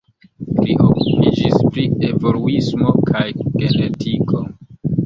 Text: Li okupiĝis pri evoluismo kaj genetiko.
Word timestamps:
Li 0.67 0.77
okupiĝis 0.85 1.59
pri 1.67 1.85
evoluismo 2.09 2.95
kaj 3.13 3.25
genetiko. 3.45 4.45